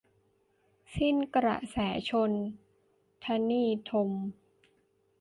[0.95, 1.75] สิ้นกระแส
[2.09, 2.31] ชล- น
[3.23, 4.09] ทีทม